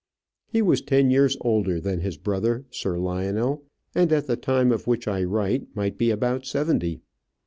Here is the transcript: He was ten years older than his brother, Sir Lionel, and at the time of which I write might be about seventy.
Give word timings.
He 0.47 0.63
was 0.63 0.81
ten 0.81 1.11
years 1.11 1.37
older 1.41 1.79
than 1.79 1.99
his 1.99 2.17
brother, 2.17 2.65
Sir 2.71 2.97
Lionel, 2.97 3.65
and 3.93 4.11
at 4.11 4.25
the 4.25 4.35
time 4.35 4.71
of 4.71 4.87
which 4.87 5.07
I 5.07 5.23
write 5.23 5.67
might 5.75 5.95
be 5.99 6.09
about 6.09 6.43
seventy. 6.47 7.01